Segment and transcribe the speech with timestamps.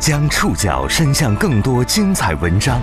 [0.00, 2.80] 将触角伸向更多精彩文章，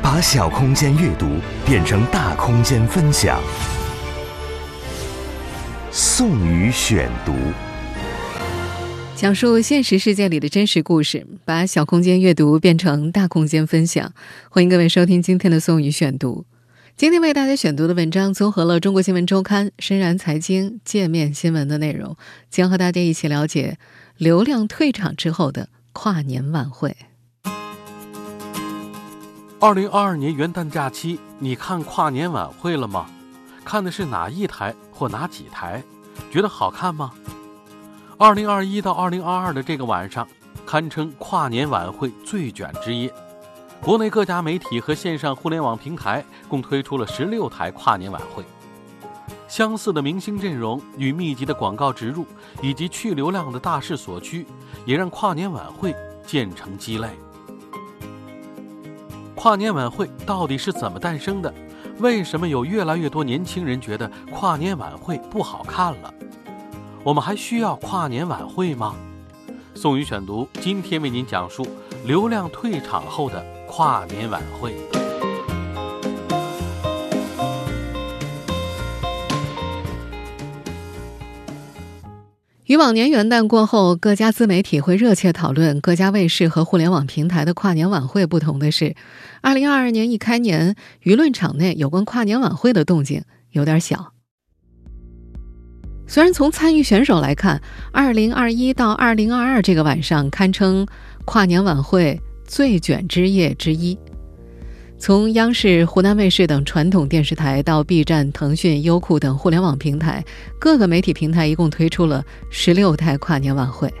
[0.00, 1.26] 把小空间阅读
[1.66, 3.38] 变成大空间分享。
[5.90, 7.34] 宋宇选读，
[9.14, 14.10] 讲述现实世界里的真实故事，把小空间阅读变成大空间分享。
[14.48, 16.46] 欢迎各位收听今天的宋宇选读。
[16.96, 22.16] 今天为大家选读的文章综合了《中国新闻周刊》、深燃财经、界面新闻的内容，
[22.50, 23.78] 将和大家一起了解
[24.18, 26.96] 流量退场之后的跨年晚会。
[29.60, 33.06] 二零二二年元旦假期，你看跨年晚会了吗？
[33.64, 35.84] 看的是哪一台或哪几台？
[36.32, 37.12] 觉得好看吗？
[38.18, 40.26] 二零二一到二零二二的这个晚上，
[40.66, 43.14] 堪称跨年晚会最卷之夜。
[43.80, 48.42] 国内各家媒体和线上互联网平台共推出了十六台跨年晚会，
[49.48, 52.26] 相似的明星阵容与密集的广告植入，
[52.62, 54.46] 以及去流量的大势所趋，
[54.84, 55.94] 也让跨年晚会
[56.26, 57.08] 渐成鸡肋。
[59.34, 61.52] 跨年晚会到底是怎么诞生的？
[61.98, 66.12] 为什么有越来越多年轻人觉得跨年晚会不好看了？
[67.02, 68.94] 我们还需要跨年晚会吗？
[69.74, 71.66] 宋宇选读今天为您讲述
[72.04, 73.44] 流量退场后的。
[73.70, 74.74] 跨年晚会，
[82.68, 88.94] 与往年元旦过后，各家自媒体会热切讨论各家卫视和互联网平台的跨年晚会不同的是，
[89.40, 94.12] 二零二二年一开年，舆论场内有关跨年晚会的动静有点小。
[96.06, 100.86] 虽然从参与选手来看，二零二一到二零二二这个晚上堪称
[101.24, 102.20] 跨年晚会。
[102.46, 103.98] 最卷之夜之一，
[104.98, 110.24] 从央视、湖南卫视等传统电视台到 B 站、腾讯、优酷等互联网平台，
[110.58, 113.92] 各个媒体平台一共推出了十六台跨年晚会。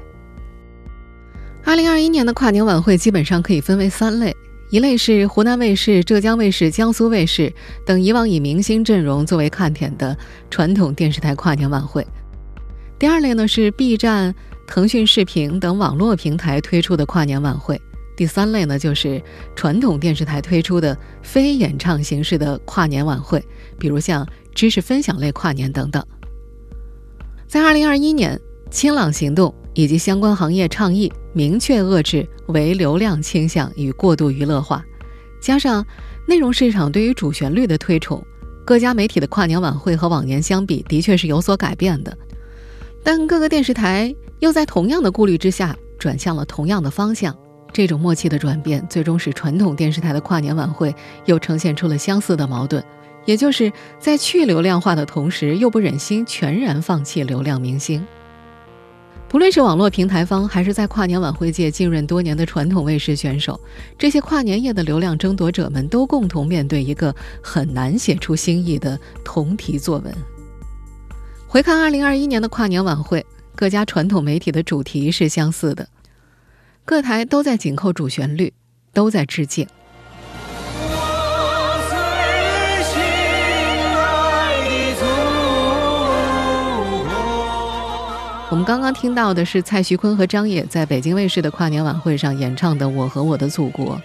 [1.64, 4.34] 二零二一年的跨年晚会基本上可以分为三类：
[4.70, 7.52] 一类是湖南卫视、浙江卫视、江苏卫视
[7.86, 10.16] 等以往以明星阵容作为看点的
[10.50, 12.02] 传统电视台跨年晚会；
[12.98, 14.34] 第二类呢是 B 站、
[14.66, 17.80] 腾讯视频等网络平台推出的跨年晚会。
[18.18, 19.22] 第三类呢，就是
[19.54, 23.40] 传统电视台推出的非演唱形式的跨年晚会，
[23.78, 26.04] 比如像知识分享类跨年等等。
[27.46, 28.36] 在二零二一年，
[28.72, 34.84] 清朗行动以及相关行业倡议明确遏制唯流量倾向与过度娱乐化，
[35.40, 35.86] 加上
[36.26, 38.20] 内容市场对于主旋律的推崇，
[38.66, 42.18] 各家媒体的跨年晚会和往年相比的确是有所改变的。
[43.04, 47.32] 但各个电视台又在同样的顾虑之下，转向了同样的方向。
[47.72, 50.94] 这种默契的转变，最终使传统电视台的跨年晚会
[51.26, 52.82] 又呈现出了相似的矛盾，
[53.24, 58.04] 也就是在去流量化的同时，又不忍心全然放弃流量明星。
[59.28, 63.60] 不论是网络平台方，还是在跨年晚会界浸润多年的传统卫视选手，
[63.98, 70.14] 这些跨年夜的流量争夺者们，都共同面对一个很难写出新意的同题作文。
[71.46, 73.24] 回看2021年的跨年晚会，
[73.54, 75.86] 各家传统媒体的主题是相似的。
[76.88, 78.50] 各台都在紧扣主旋律，
[78.94, 79.68] 都在致敬。
[88.48, 93.96] 我们刚刚听到的是蔡徐坤和张也在北京卫视的跨年晚会上演唱的《我和我的祖国》，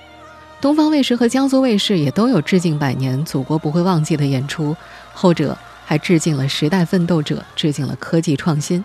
[0.60, 4.76] 东方卫视和江苏卫视也都有致敬百年祖国不会忘记的演出，
[5.14, 8.84] 后者还致敬了时代奋斗者，致敬了科技创新。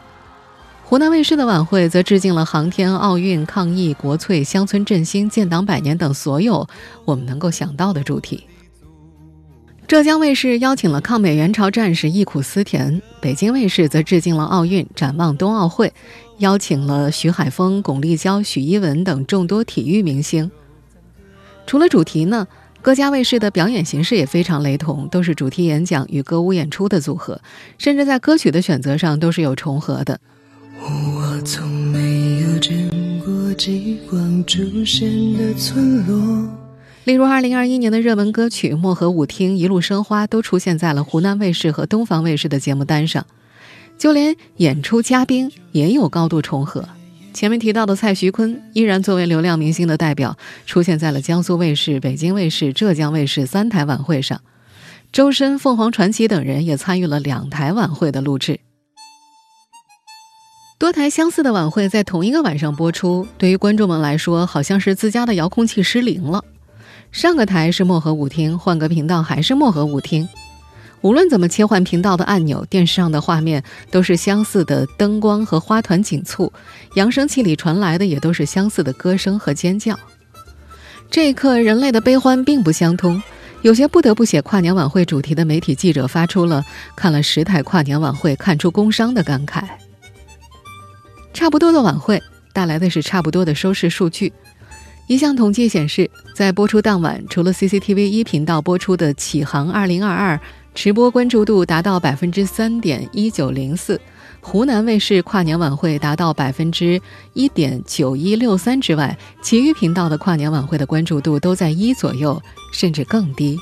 [0.88, 6.66] 湖南卫视的晚会则致敬了航天、奥运、抗疫、国粹、乡村振兴、建党百年等所有
[7.04, 8.44] 我们能够想到的主题。
[9.87, 15.93] 浙江卫视邀请了抗美援朝战士忆苦思甜，北京卫视则致敬了奥运，展望冬奥会，
[16.38, 20.50] 邀请了徐海峰、巩立姣、许一文等众多体育明星。
[21.66, 22.48] 除了主题呢，
[22.81, 27.43] 各家卫视的表演形式也非常雷同，都是主题演讲与歌舞演出的组合，
[27.77, 30.19] 甚至在歌曲的选择上都是有重合的。
[31.38, 32.91] 我从没有见
[33.25, 36.51] 过极光出现的村落。
[37.04, 43.24] 例如，二零二一年的热门歌曲《漠河舞厅》《一路生花》都出现在了湖南卫视和东方卫视的节目单上，
[43.97, 46.89] 就连演出嘉宾也有高度重合。
[47.33, 50.36] 前面提到的蔡徐坤依然作为流量明星的代表，
[50.66, 54.41] 出现在了江苏卫视、北京卫视、浙江卫视三台晚会上。
[55.13, 58.59] 周深、凤凰传奇等人也参与了两台晚会的录制。
[60.78, 66.45] 多台相似的晚会在同一个晚上播出，对于观众们来说，好像是自家的遥控器失灵了。
[67.10, 70.28] 上个台是漠河舞厅，换个频道还是漠河舞厅。
[71.01, 76.53] 无论怎么切换频道的按钮，电视上的画面都是相似的灯光和花团锦簇，
[76.95, 79.98] 扬声器里传来的也都是相似的歌声和尖叫。
[81.10, 83.21] 这一刻，人类的悲欢并不相通。
[83.63, 86.65] 有些不得不写跨年晚会主题的媒体记者发出了
[86.95, 89.65] 看了十台跨年晚会看出工伤的感慨。
[91.39, 92.21] 差不多的晚会
[92.53, 94.33] 带来的是差不多的收视数据。
[95.07, 100.01] 一项统计显示，在播出当晚，除了 CCTV 一频道播出的《启航2022》
[100.75, 104.01] 直播关注度达到百分之三点一九零四，
[104.41, 107.01] 湖南卫视跨年晚会达到百分之
[107.35, 112.43] 一点九一六三之外，其余频道的跨年晚会的关注度都在一左右，
[112.73, 113.57] 甚至更低。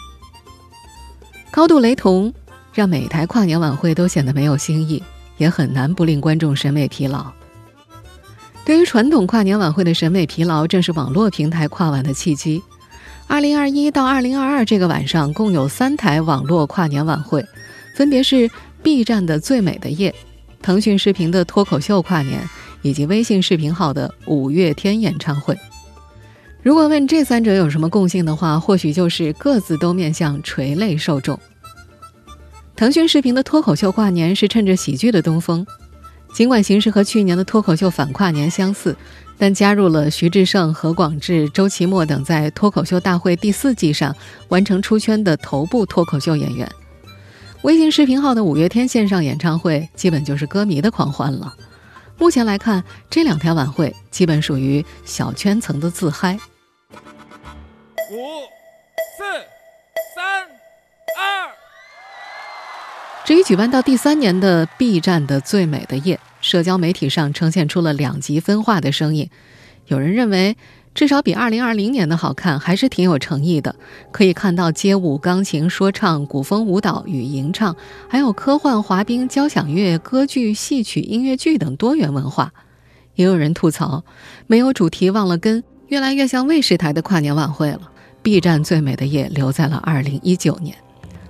[1.50, 2.32] 高度雷同，
[2.73, 5.02] 让每台跨年晚会都显得没有新意，
[5.37, 7.31] 也很难不令观众审美疲劳。
[8.66, 12.60] 对于传统跨年晚会的审美疲劳，正是网络平台跨晚的契机。
[13.28, 17.46] 二零二一到二零二二这个晚上，共有三台网络跨年晚会，
[17.94, 18.50] 分别是
[18.82, 20.10] B 站的《最美的夜》、
[20.60, 22.40] 腾讯视频的脱口秀跨年，
[22.82, 25.56] 以及微信视频号的五月天演唱会。
[26.60, 31.38] 如果问这三者有什么共性的话，或许就是各自都面向垂类受众。
[32.74, 35.64] 腾讯视频的脱口秀跨年是趁着喜剧的东风。
[36.36, 38.94] 尽管形式和去年的脱口秀反跨年相似，
[39.38, 44.14] 但加入了徐志胜、何广智、周奇墨等在脱口秀大会第四季上
[44.48, 46.70] 完成出圈的头部脱口秀演员。
[47.62, 51.54] 微信视频号的五月天线上演唱会基本就是歌迷的狂欢了。
[52.18, 56.38] 目前来看，这两天晚会基本属于小圈层的自嗨。
[58.10, 58.16] 五、
[63.26, 66.20] 至于举办到第三年的 B 站的最美的夜。
[66.40, 69.28] 社交媒体上呈现出了两极分化的声音，
[69.88, 70.56] 有人认为
[70.94, 73.75] 至少比2020年的好看，还是挺有诚意的，
[74.12, 77.75] 可以看到街舞、钢琴、说唱、古风舞蹈与吟唱，
[78.08, 82.52] 还有科幻、滑冰、交响乐、歌剧、戏曲、音乐剧等多元文化。
[83.17, 84.05] 也有人吐槽，
[84.46, 87.90] 没有主题忘了根，越来越像卫视台的跨年晚会了。
[88.23, 90.76] B 站最美的夜留在了2019年。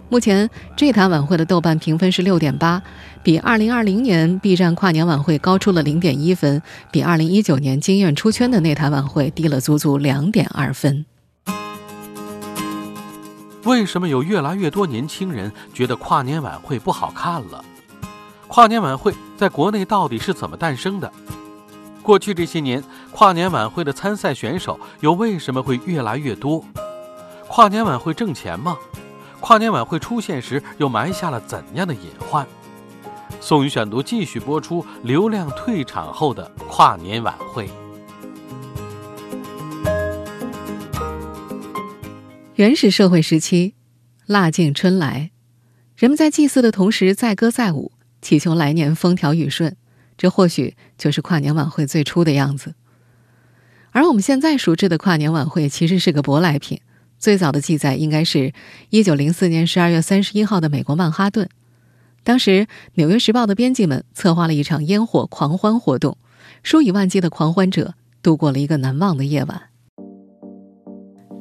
[0.09, 2.81] 目前这台晚会的豆瓣评分是六点八，
[3.25, 6.63] 比二零二零年 B 站跨年晚会高出了零点一分，
[6.93, 11.05] 比二零一九年惊艳出圈的那台晚会低了足足两点二分。
[13.65, 17.65] 为什么有越来越多年轻人觉得跨年晚会不好看了？
[18.47, 21.13] 跨年晚会在国内到底是怎么诞生的？
[22.01, 22.81] 过去这些年，
[23.11, 26.65] 跨年晚会的参赛选手又为什么会越来越多？
[27.49, 28.77] 跨年晚会挣钱吗？
[29.47, 32.45] 跨年晚会出现时，又埋下了怎样的隐患？
[33.41, 34.85] 宋宇选读继续播出。
[35.05, 37.71] 流量退场后的跨年晚会。
[42.57, 43.77] 原始社会时期，
[44.27, 45.31] 腊尽春来，
[45.95, 49.77] 人们在祭祀的同时载歌载舞，祈求来年风调雨顺。
[50.19, 52.75] 这或许就是跨年晚会最初的样子。
[53.93, 56.81] 而我们现在熟知的跨年晚会，其实是个舶来品。
[57.19, 58.53] 最早的记载应该是
[58.91, 61.49] 一九零四年十二月三十一号的美国曼哈顿。
[62.23, 62.51] 当时，
[62.95, 66.19] 《纽约时报》的编辑们策划了一场烟火狂欢活动，
[66.63, 69.63] 数以万计的狂欢者度过了一个难忘的夜晚。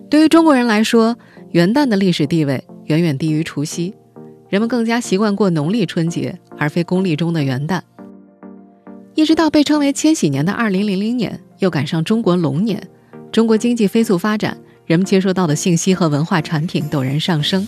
[0.09, 1.17] 对于中国人来说，
[1.49, 3.95] 元旦的历史地位远远低于除夕，
[4.47, 7.81] 人们更加习惯过农历春节，而非公历中的元旦。
[9.15, 12.87] 一直到被称为“千禧年”的二零零零年，又赶上中国龙年，
[13.31, 14.55] 中国经济飞速发展。
[14.85, 17.67] 人们接收到的信息和文化产品陡然上升，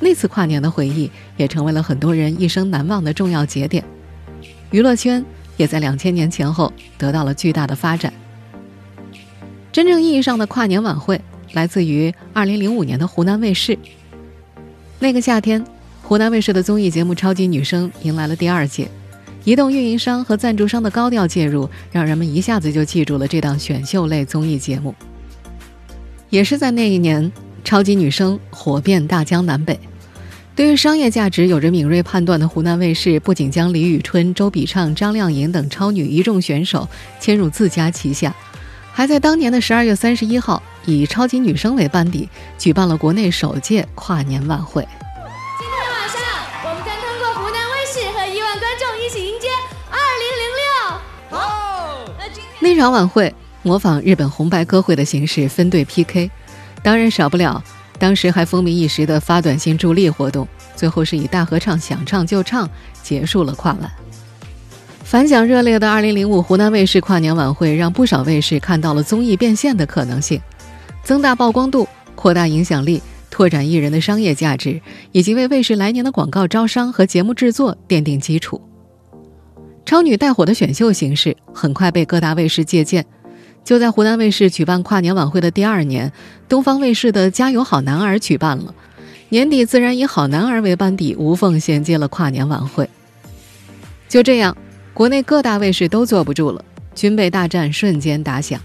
[0.00, 3.84] 那次跨年的回忆也成为了很多人一生难忘的重要节点。
[4.70, 5.24] 娱乐圈
[5.56, 8.12] 也在两千年前后得到了巨大的发展。
[9.70, 11.20] 真正意义上的跨年晚会
[11.52, 13.78] 来自于二零零五年的湖南卫视。
[14.98, 15.64] 那个夏天，
[16.02, 18.88] 湖南卫视的综艺节目《超级女声》迎来了第二届，
[19.44, 24.92] 移动运营商和赞助商的高调介入，让人们一下子就记住了这档选秀类综艺节目。
[26.30, 27.32] 也是在那一年，
[27.64, 29.78] 超级女声火遍大江南北。
[30.54, 36.88] 对于商业价值有着敏锐判断的湖南卫视，不仅将李宇春、周笔畅、张靓颖等超女一众选手
[37.20, 38.34] 迁入自家旗下，
[38.92, 44.82] 还在当年的十二月三十一号，以超级女声为班底，举办了国内首届跨年晚会。
[45.58, 46.20] 今天晚上，
[46.64, 49.46] 我们将通过湖南卫视和亿万观众一起迎接
[49.90, 51.38] 二零零六。
[51.38, 52.00] 好，
[52.58, 53.32] 那场晚会。
[53.62, 56.30] 模仿日本红白歌会的形式分队 PK，
[56.82, 57.62] 当然少不了
[57.98, 60.46] 当时还风靡一时的发短信助力活动。
[60.76, 62.68] 最后是以大合唱想唱就唱
[63.02, 63.90] 结束了跨晚。
[65.02, 70.40] 反响热烈的2005湖南卫视跨年晚会，让不少卫视看到了综艺变现的可能性，
[71.02, 78.60] 增大曝光度、扩大影响力，拓展艺人的商业价值，以及为卫视来年的广告招商和节目制作奠定基础。
[79.84, 83.04] 超女带火的选秀形式很快被各大卫视借鉴。
[83.68, 86.10] 就在湖南卫视举办跨年晚会的第二年，
[86.48, 88.74] 东方卫视的《加油好男儿》举办了，
[89.28, 92.88] 年底自然以好男儿为班底，无缝衔接了跨年晚会。
[94.08, 94.56] 就这样，
[94.94, 98.58] 国内各大卫视都坐不住了，军备大战瞬间打响。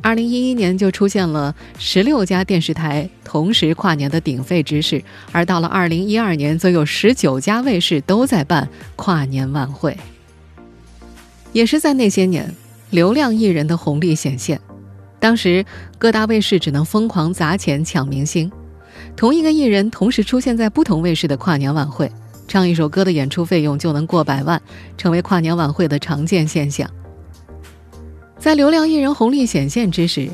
[0.00, 9.96] 二零一一年就出现了十六家电视台同时跨年的鼎沸之势，而到了二零一二年，则有十九家卫视都在办跨年晚会。
[11.52, 12.54] 也是在那些年，
[12.90, 14.60] 流量艺人的红利显现。
[15.18, 15.64] 当时
[15.98, 18.52] 各大卫视只能疯狂砸钱抢明星，
[19.16, 22.10] 同一个艺人同时出现在不同卫视的跨年晚会，
[22.46, 24.60] 唱一首歌的演出费用就能过百万，
[24.98, 26.90] 成为跨年晚会的常见现象。
[28.38, 30.28] 在流量艺人红利显现之时，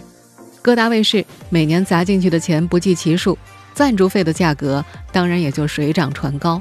[0.61, 3.39] 各大卫视每年砸进去的钱不计其数，
[3.73, 6.61] 赞助费的价格当然也就水涨船高。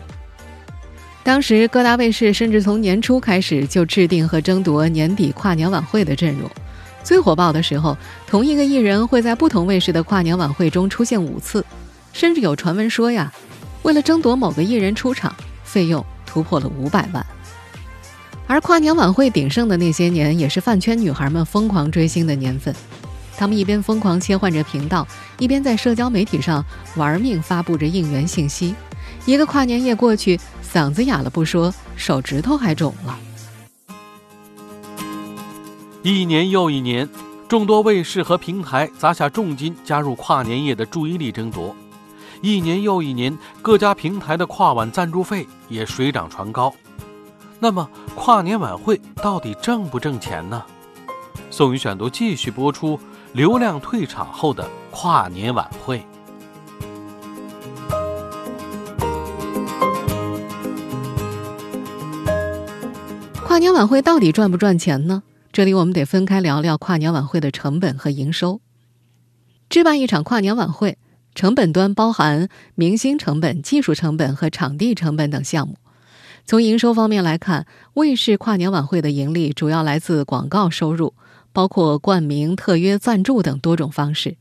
[1.30, 6.50] 当时各大卫视甚至从年初开始就制定和争夺年底跨年晚会的阵容，
[7.04, 7.96] 最火爆的时候，
[8.26, 11.64] 同一个艺人会在不同卫视的跨年晚会中出现五次，
[12.14, 13.32] 甚至有传闻说呀，
[13.84, 15.32] 为了争夺某个艺人出场，
[15.64, 17.24] 费用突破了五百万。
[18.48, 22.74] 而跨年晚会鼎盛的那些年，也是饭圈女孩们疯狂追星的年份。
[23.38, 25.08] 她们一边疯狂切换着频道，
[25.38, 28.74] 一边在社交媒体上玩命发布着应援信息。
[29.26, 30.40] 一个跨年夜过去，
[30.72, 33.18] 嗓子哑了不说，手指头还肿了。
[36.04, 37.10] 一年又一年，
[37.48, 41.76] 众多卫视和平台砸下重金加入跨年夜的注意力争夺。
[42.42, 46.72] 一年又一年，各家平台的跨晚赞助费也水涨船高。
[47.60, 50.64] 那么，跨年晚会到底挣不挣钱呢？
[51.50, 53.00] 宋宇选读继续播出：
[53.34, 56.06] 流量退场后的跨年晚会。
[63.60, 65.22] 跨年晚会到底赚不赚钱呢？
[65.52, 68.62] 这里我们得分开聊聊跨年晚会的成本和营收。
[69.70, 70.98] 置办一场跨年晚会，
[71.36, 75.76] 成本端包含明星成本、技术成本和场地成本等项目。
[76.46, 81.14] 从营收方面来看，卫视跨年晚会的盈利主要来自广告收入，
[81.52, 84.38] 包括冠名、特约赞助等多种方式。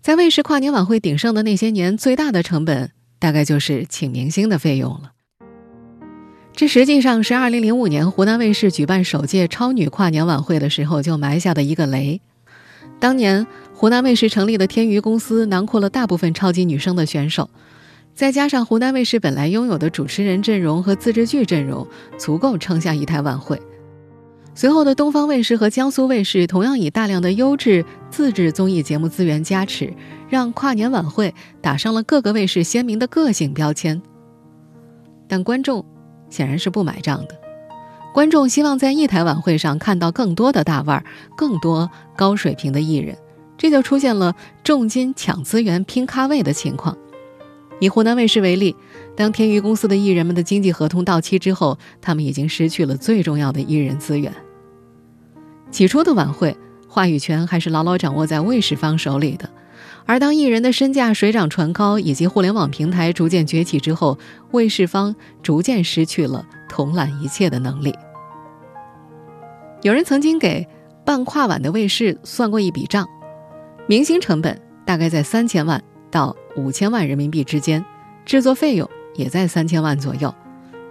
[0.00, 5.14] 在卫视跨年晚会鼎盛的那些年，最大的成本大概就是请明星的费用了。
[6.56, 12.18] 这实际上是2005年湖南卫视举办首届超女跨年晚会的时候就埋下的一个雷。
[12.98, 17.50] 当年湖南卫视成立的天娱公司囊括了大部分超级女声的选手。
[18.14, 21.86] 再加上湖南卫视本来拥有的主持人阵容和自制剧阵容，
[22.16, 23.60] 足够撑下一台晚会。
[24.54, 29.92] 随后的东方卫视和江苏卫视同样以大量的优质自制综艺节目资源加持，
[30.30, 34.00] 让跨年晚会打上了各个卫视鲜明的个性标签。
[35.28, 35.84] 但观众
[36.30, 37.38] 显然是不买账的，
[38.12, 41.04] 观众希望在一台晚会上看到更多的大腕儿，
[41.36, 43.16] 更多高水平的艺人，
[43.56, 46.96] 这就出现了重金抢资源、拼咖位的情况。
[47.78, 48.74] 以湖南卫视为例，
[49.14, 54.32] 当天娱公司的艺人们的经纪合同到期之后，他们已经失去了最重要的艺人资源。
[55.70, 56.56] 起初的晚会
[56.88, 59.50] 话语权还是牢牢掌握在卫视方手里的，
[60.06, 64.18] 而当艺人的身价水涨船高，以及互联网平台逐渐崛起之后，
[64.52, 67.94] 卫视方逐渐失去了统揽一切的能力。
[69.82, 70.66] 有人曾经给
[71.04, 73.06] 办跨晚的卫视算过一笔账，
[73.86, 76.34] 明星成本大概在三千万到。
[76.56, 77.84] 五千万人民币之间，
[78.24, 80.34] 制作费用也在三千万左右。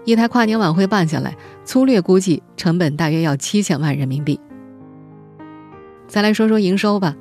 [0.03, 4.39] 一台跨年晚会办下来，粗略估计成本大约要七千万人民币。
[6.07, 7.15] 再来说说营收吧，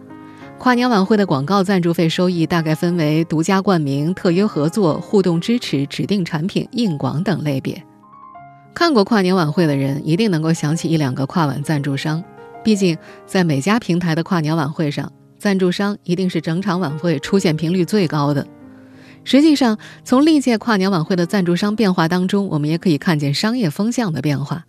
[0.59, 7.85] 跨年晚会的广告赞助费收益大概分为独家冠名、特约合作、互动支持、指定产品、硬广等类别。
[8.73, 12.25] 看过跨年晚会的人一定能够想起一两个跨晚赞助商，
[12.65, 12.97] 毕竟
[13.27, 15.13] 在每家平台的跨年晚会上。
[15.39, 18.47] 赞助商一定是整场晚会出现频率最高的。
[19.25, 24.65] 实际上，从历届跨年晚会的赞助商变化当中，我们也可以看见商业风向的变化。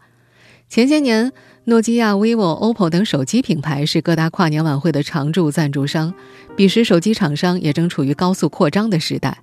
[0.75, 1.31] 前些年，
[1.63, 6.13] 诺基亚、vivo、OPPO 等手机品牌是各大跨年晚会的常驻赞助商，
[6.57, 9.37] 彼时手机厂商也正处于高速扩张的时代。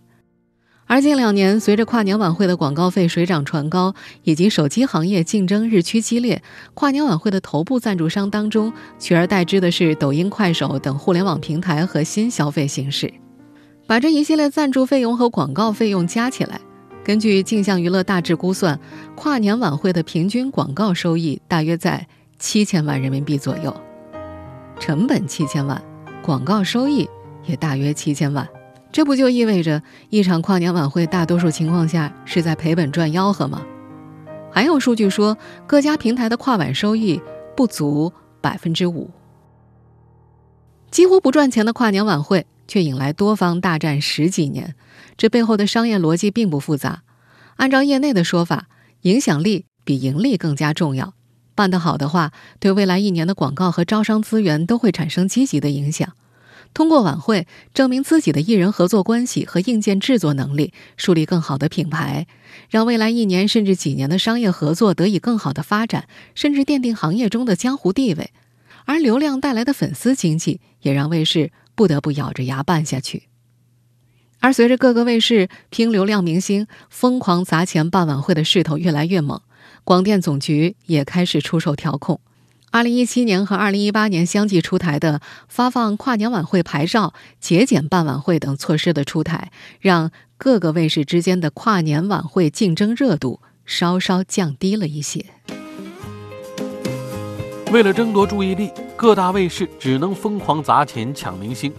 [0.85, 6.43] 而近两年，随着跨年晚会的广告费水涨船高，以及手机行业竞争日趋激烈，
[6.75, 13.11] 跨年晚会的头部赞助商当中，取而代之的是抖音、快手等互联网平台和新消费形式。
[13.87, 16.61] 把这一系列赞助费用和广告费用加起来，
[17.05, 18.79] 根据镜像娱乐大致估算，
[19.17, 22.07] 跨年晚会的平均广告收益大约在
[22.39, 23.75] 七千万人民币左右。
[24.79, 25.83] 成本七千万，
[26.23, 27.09] 广告收益
[27.45, 28.49] 也大约七千万。
[28.93, 33.63] 这不就意味着一场跨年晚会大多数情况下是在赔本赚吆喝吗？
[34.51, 37.21] 还有数据说，各家平台的跨晚收益
[37.57, 39.11] 不足百分之五。
[40.91, 44.75] 几乎不赚钱的跨年晚会，却引来多方大战十几年，
[45.17, 47.03] 这背后的商业逻辑并不复杂。
[47.57, 48.69] 按照业内的说法，
[49.03, 51.15] 影响力比盈利更加重要。
[51.55, 56.13] 办得好的话，对未来一年的广告和招商资源都会产生积极的影响。
[56.75, 62.27] 通过晚会证明自己的艺人合作关系和硬件制作能力，树立更好的品牌，
[62.71, 68.31] 让未来一年甚至几年的商业合作得以更好的发展，甚至奠定行业中的江湖地位。
[68.85, 73.25] 而流量带来的粉丝经济，也让卫视不得不咬着牙办下去。
[74.41, 79.41] 而随着各个卫视拼流量明星、疯狂砸钱办晚会的势头越来越猛，
[79.85, 82.21] 广电总局也开始出手调控。
[82.73, 95.27] 二零一七年和二零一八年相继出台的发放跨年晚会牌照、节俭办晚会等措施的出台，让各个卫视之间的跨年晚会竞争热度稍稍降低了一些。
[97.73, 101.73] 为了争夺注意力，各大卫视只能疯狂砸钱抢明星。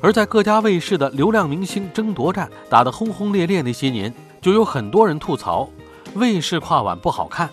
[0.00, 4.10] 而在各家卫视的流量明星争夺战打得轰轰烈烈那些年，
[4.40, 5.68] 就有很多人吐槽
[6.14, 7.50] 卫视跨晚不好看。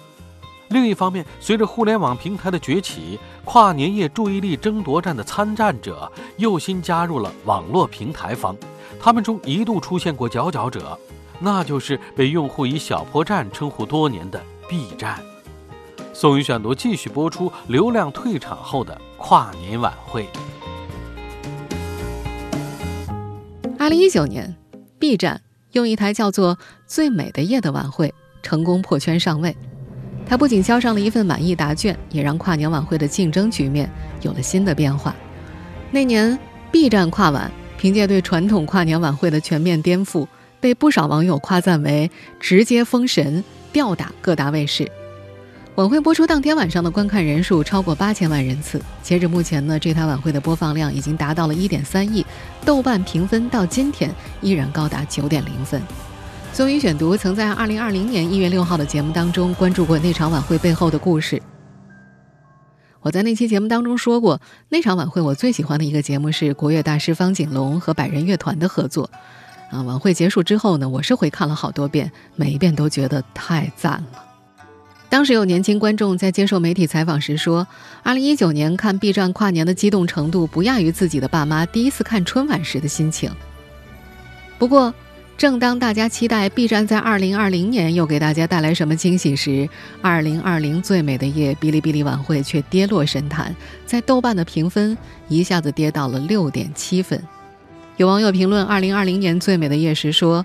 [0.70, 8.56] 另一方面，随着互联网平台的崛起，跨年夜注意力争夺战的参战者又新加入了网络平台方。
[8.98, 10.98] 他们中一度出现过佼佼者，
[11.38, 15.20] 那就是被用户以“小破站”称呼多年的 B 站。
[16.20, 20.28] 宋宇选读继续播出流量退场后的跨年晚会。
[23.78, 24.56] 二零一九年
[24.98, 25.40] ，B 站
[25.74, 26.56] 用一台叫做
[26.88, 29.56] 《最美的夜》的晚会成功破圈上位。
[30.26, 33.88] 他不仅交上了一份满意答卷，也让跨年晚会的竞争局面
[34.24, 35.16] 有了新的变化。
[35.92, 36.40] 那年
[36.72, 40.26] ，B 站跨晚凭借对传统跨年晚会的全面颠覆，
[40.60, 42.10] 被不少网友夸赞为
[42.40, 44.92] 直接封神，吊打各大卫视。
[45.78, 48.82] 晚会播出当天晚上的观看人数超过八千万人次。
[49.04, 52.26] 截至目前呢，这台晚会的播放量已经达到了一点三亿，
[52.66, 54.12] 豆瓣评分到今天
[54.42, 55.80] 依然高达九点零分。
[56.52, 61.40] 综艺选读曾在二零二零年一月六号的节目当中关注过那场晚会背后的故事。
[63.02, 69.08] 我在那期节目当中说过，那场晚会我最喜欢的一个节目是国乐大师方锦龙和百人乐团的合作。
[69.70, 74.24] 啊，晚会结束之后呢，我是回看了好多遍，每一遍都觉得太赞了。
[75.10, 77.68] 当时有年轻观众在接受媒体采访时说，
[78.04, 83.32] 二零一九年看 B 站跨年的激动程度不亚于自己的爸妈第一次看春晚时的心情。
[84.58, 84.94] 不过。
[85.38, 89.70] 正当大家期待 B 站在2020年又给大家带来什么惊喜时
[90.02, 97.24] ，2020最美的夜哔哩哔哩晚会却跌落神坛，在豆瓣的评分一下子跌到了6.7分。
[97.98, 100.44] 有网友评论2020年最美的夜时说：“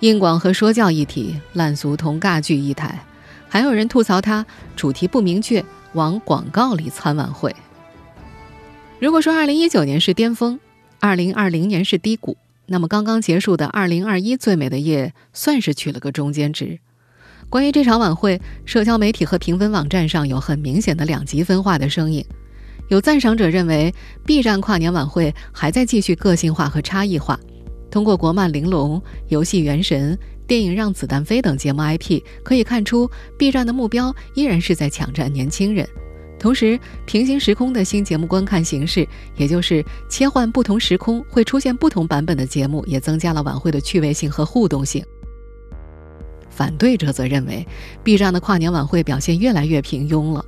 [0.00, 3.02] 硬广和说教一体，烂俗同尬剧一台。”
[3.48, 4.44] 还有人吐槽他
[4.76, 7.54] 主题不明确，往广告里掺晚会。
[9.00, 10.58] 如果说2019年是巅峰
[11.00, 12.36] ，2020年是低谷。
[12.66, 16.78] 那么刚刚结束的二零二一最美的夜算是取了个中间值。
[17.48, 22.22] 关于这场晚会，社交媒体和评分网站上有很明显的两极分化的声音。
[22.88, 23.94] 有赞赏者认为
[24.26, 27.40] ，B 站跨年晚会还在继续个性化和差异化，
[27.90, 30.14] 通过国漫《玲珑》、游戏《原神》、
[30.48, 35.86] 电影《让子弹飞》等节目 IP，可以看出 B 站的目标依然是在抢占年轻人。
[36.38, 39.06] 同时，平行时空的新节目观看形式，
[39.36, 45.04] 也就是切换不同时空会出现不同版本的节目，也增加了晚会的趣味性和互动性。
[46.48, 47.66] 反对者则认为
[48.02, 50.42] ，B 站的跨年晚会表现越来越平庸了。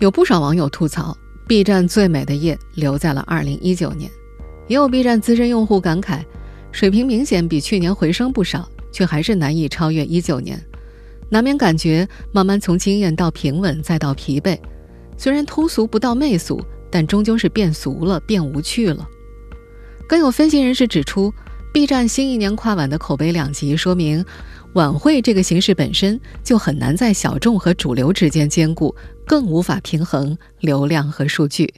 [0.00, 1.16] 有不少网友吐槽
[1.48, 4.10] ，B 站最美的夜留在了2019年。
[4.68, 6.22] 也有 B 站资深用户感慨，
[6.72, 10.60] 水平明显比去年回升不少，却还是难以超越19年。
[11.28, 14.58] 难免感觉慢慢从惊艳到平稳再到疲惫。
[15.16, 19.06] 虽然通俗不到媚俗，但终究是变俗了，变无趣了。
[20.08, 21.32] 更有分析人士指出
[21.72, 24.24] ，B 站新一年跨晚的口碑两极，说明
[24.72, 28.94] 晚会这个形式本身就很难在小众和主流之间兼顾，
[29.26, 31.72] 更无法平衡流量和数据。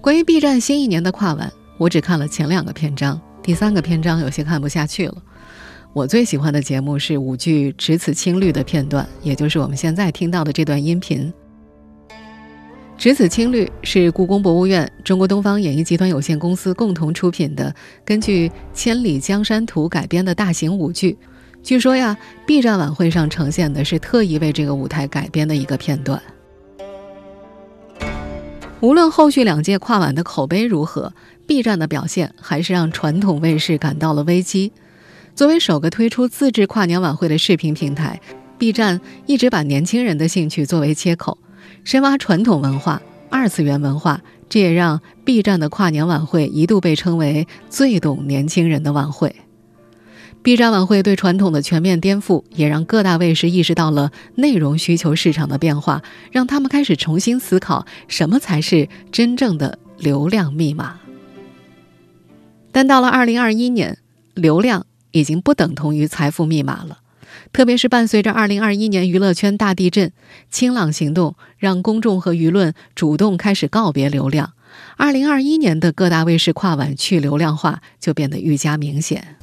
[0.00, 5.16] 关于 B 站新一年的跨晚，我只看了前两个篇章，第三个篇章有些看不下去了。
[5.92, 11.32] 我最喜欢的节目是舞剧《只此青绿》的片段，也就是我们现在听到的这段音频。
[12.96, 17.74] 《只此青绿》是故宫博物院、中国东方演艺集团有限公司共同出品的，
[18.04, 21.18] 根据《千里江山图》改编的大型舞剧。
[21.64, 26.22] 据说呀，B 站晚会上呈现的是特意为这个舞台改编的一个片段。
[28.80, 31.12] 无论后续两届跨晚的口碑如何
[31.46, 34.72] ，B 站的表现还是让传统卫视感到了危机。
[35.34, 38.20] 作为首个推出自制跨年晚会的视频平台
[38.58, 41.38] ，B 站一直把年轻人的兴趣作为切口，
[41.84, 43.00] 深挖传统文化、
[43.30, 49.34] 二次元文化，这也让 B 站的跨年晚会一度被称为最懂年轻人的晚会。
[50.42, 60.98] B 站晚会对传统的全面颠覆，也让各大卫视意识到了内容需求市场的变化，让他们开始重新思考什么才是真正的流量密码。
[62.72, 63.98] 但到了2021年，
[64.34, 64.86] 流量。
[65.14, 67.00] 已经不等同于财富密码了，
[67.52, 70.10] 特别是伴随着2021年娱乐圈大地震，
[70.50, 74.54] 清朗行动让公众和舆论主动开始告别流量
[74.96, 79.36] ，2021年的各大卫视跨晚去流量化就变得愈加明显。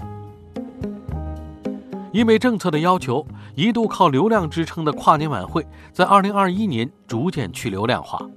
[2.11, 5.63] 因为政策的要求，一度靠流量支撑的跨年晚会，
[5.93, 8.27] 在2021年逐渐去流量化。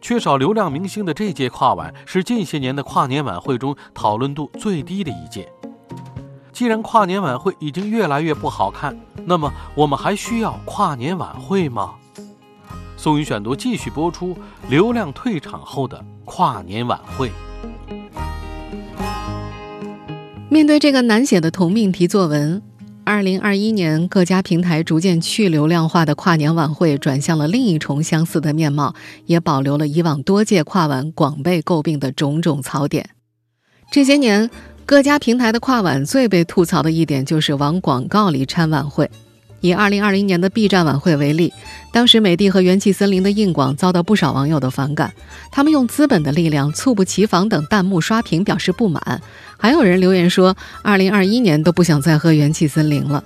[0.00, 5.48] 缺少流量明星的这届跨晚，是近些年的跨年晚会中讨论度最低的一届。
[6.52, 11.94] 既然跨年晚会已经越来越不好看，那么我们还需要跨年晚会吗？
[12.96, 14.36] 宋宇选读继续播出。
[14.68, 17.30] 流量退场后的跨年晚会。
[20.50, 22.60] 面对这个难写的同命题作文，
[23.08, 28.94] 二零二一年各家平台逐渐去流量化的跨年晚会，转向了另一重相似的面貌，
[29.24, 33.08] 也保留了以往多届跨晚广被诟病的种种槽点。
[33.90, 34.50] 这些年。
[34.84, 39.10] 各家平台的跨晚最被吐槽的一点就是往广告里掺晚会。
[39.60, 41.52] 以二零二零年的 B 站晚会为例，
[41.92, 45.12] 当时美的和元气森林的硬广遭到不少网友的反感，
[45.50, 49.20] 他们用资本的力量猝不及防等弹幕刷屏表示不满，
[49.56, 53.22] 还有人留言说二零二一年都不想再喝元气森林了。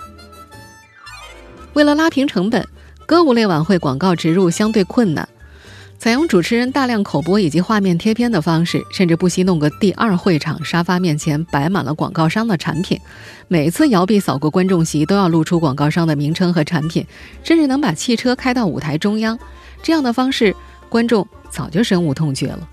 [1.74, 2.66] 为了拉平成本，
[3.06, 5.28] 歌舞类晚会广告植入相对困难。
[6.02, 13.00] 采用主持人大量口播以及画面贴片的方式，甚至不惜弄个第二会场，沙发面前摆满了广告商的产品。
[13.46, 17.06] 每次摇臂扫过观众席，都要露出广告商的名称和产品，
[17.44, 19.38] 甚至能把汽车开到舞台中央。
[19.80, 20.52] 这样的方式，
[20.88, 22.68] 观众早就深恶痛绝了。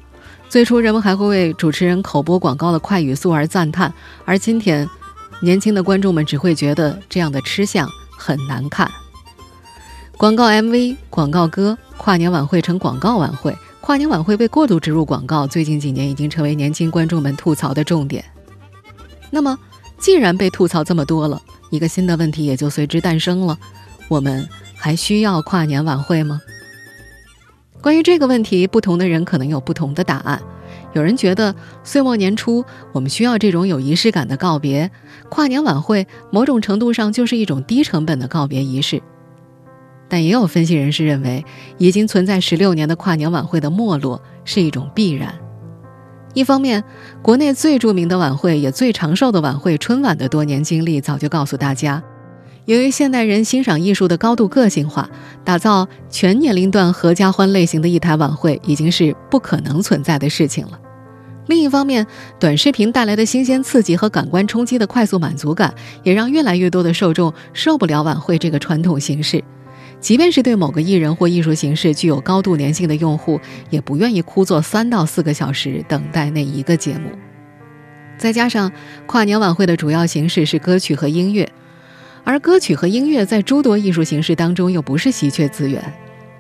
[0.49, 3.93] 最初，人们还会为主持人口播广告的快语速而赞叹，
[4.25, 4.89] 而今天，
[5.39, 7.87] 年轻的观众们只会觉得这样的吃相
[8.17, 8.89] 很难看。
[10.17, 11.77] 广告 MV、广告歌。
[11.99, 18.23] 跨年晚会成广告晚会，跨年晚会被过度植入广告，最近几年已经成为年轻观众们吐槽的重点。
[19.29, 19.59] 那么，
[19.99, 23.59] 既然被吐槽这么多了，一个新的问题也就随之诞生了：
[24.07, 26.41] 我们还需要跨年晚会吗？
[27.81, 30.41] 关于这个问题，不同的人可能有不同的答案。
[30.93, 34.89] 有人觉得岁末年初我们需要这种有仪式感的告别，
[35.27, 39.03] 跨年晚会某种程度上就是一种低成本的告别仪式。
[40.09, 41.45] 但也有分析人士认为，
[41.77, 45.33] 已经存在十六年的跨年晚会的没落是一种必然。
[46.33, 46.83] 一方面，
[47.21, 52.03] 国内最著名的晚会也最长寿的晚会春晚的多年经历早就告诉大家，
[52.65, 55.09] 由于现代人欣赏艺术的高度个性化，
[55.43, 60.79] 打造全年龄段合家欢类型的一台晚会已经是不可能存在的事情了。
[61.47, 62.05] 另一方面，
[62.39, 69.43] 短视频带来的新鲜刺激和感官冲击的快速满足感，也让越来越多的受众受不了晚会这个传统形式。
[69.99, 77.09] 即便是对某个艺人或艺术形式具有高度粘性的用户，也不愿意枯坐三到四个小时等待那一个节目。
[78.17, 78.71] 再加上
[79.05, 81.49] 跨年晚会的主要形式是歌曲和音乐，
[82.23, 85.81] 而歌曲和音乐在诸多艺术形式当中又不是稀缺资源。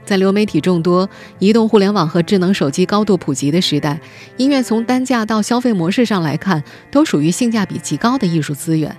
[0.05, 3.99] 在流媒体众多、移动互联网和智能手机高度普及的时代，
[4.37, 8.95] 音乐从单价到消费模式上来看，都属于性价比极高的艺术资源。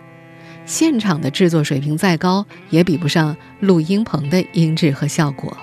[0.70, 5.56] 现场的制作水平再高，也比不上录音棚的音质和效果。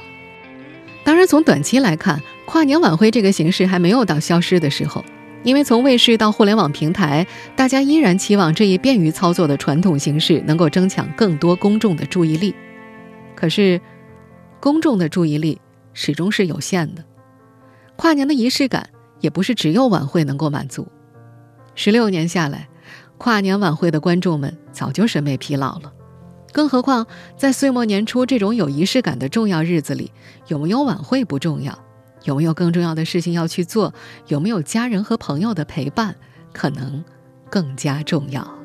[1.06, 5.06] 当然，从短期来看，跨年晚会这个形式还没有到消失的时候，
[5.44, 12.54] 因为从卫视到互联网平台，大家依然期望这一便于操作的传统形式能够争抢更多公众的注意力。
[13.34, 13.80] 可是，
[14.60, 15.58] 公众的注意力
[15.94, 17.06] 始终是有限的，
[17.96, 18.90] 跨年的仪式感
[19.22, 20.86] 也不是只有晚会能够满足。
[21.76, 22.68] 十六年下来。
[23.18, 25.92] 跨年晚会的观众们早就审美疲劳了，
[26.52, 30.12] 更何况在岁末年初这种有仪式感的重要日子里，
[30.48, 31.78] 有没有晚会不重要，
[32.24, 33.94] 有没有更重要的事情要去做，
[34.28, 36.16] 有没有家人和朋友的陪伴，
[36.54, 37.04] 可能
[37.50, 38.57] 更加重要。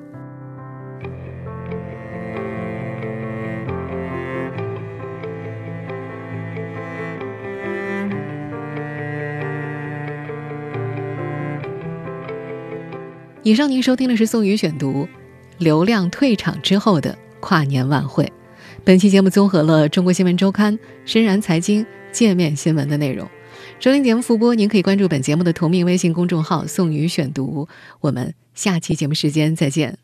[13.45, 15.09] 以上您收听的是宋宇选读，
[15.59, 18.33] 流量退场之后的跨年晚会。
[18.85, 23.29] 本期节目综合了《中国新闻周刊》、深燃财经、界面新闻的内容。
[23.81, 27.67] 收听节目复播，您可以关注本节目的同名微信公众号“宋宇选读”。
[28.01, 29.99] 我们下期节目时间再见。